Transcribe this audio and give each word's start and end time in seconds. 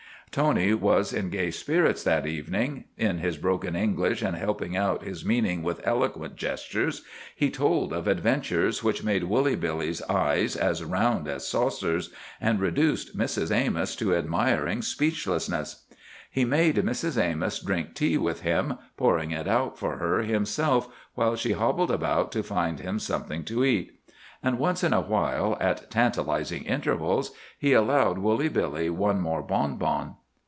Tony 0.33 0.73
was 0.73 1.11
in 1.11 1.29
gay 1.29 1.51
spirits 1.51 2.03
that 2.03 2.25
evening. 2.25 2.85
In 2.95 3.17
his 3.17 3.35
broken 3.35 3.75
English, 3.75 4.21
and 4.21 4.37
helping 4.37 4.77
out 4.77 5.03
his 5.03 5.25
meaning 5.25 5.61
with 5.61 5.85
eloquent 5.85 6.37
gestures, 6.37 7.01
he 7.35 7.49
told 7.51 7.91
of 7.91 8.07
adventures 8.07 8.81
which 8.81 9.03
made 9.03 9.25
Woolly 9.25 9.57
Billy's 9.57 10.01
eyes 10.03 10.55
as 10.55 10.85
round 10.85 11.27
as 11.27 11.45
saucers 11.45 12.11
and 12.39 12.61
reduced 12.61 13.17
Mrs. 13.17 13.53
Amos 13.53 13.93
to 13.97 14.15
admiring 14.15 14.81
speechlessness. 14.81 15.83
He 16.29 16.45
made 16.45 16.77
Mrs. 16.77 17.21
Amos 17.21 17.59
drink 17.59 17.93
tea 17.93 18.17
with 18.17 18.39
him, 18.39 18.77
pouring 18.95 19.31
it 19.31 19.49
out 19.49 19.77
for 19.77 19.97
her 19.97 20.19
himself 20.21 20.87
while 21.13 21.35
she 21.35 21.51
hobbled 21.51 21.91
about 21.91 22.31
to 22.31 22.41
find 22.41 22.79
him 22.79 22.99
something 22.99 23.43
to 23.43 23.65
eat. 23.65 23.99
And 24.41 24.57
once 24.57 24.81
in 24.81 24.93
a 24.93 25.01
while, 25.01 25.57
at 25.59 25.91
tantalizing 25.91 26.63
intervals, 26.63 27.31
he 27.59 27.73
allowed 27.73 28.17
Woolly 28.19 28.47
Billy 28.47 28.89
one 28.89 29.19
more 29.19 29.41
bon 29.43 29.75
bon. 29.75 30.15